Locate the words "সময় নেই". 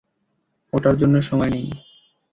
1.21-1.67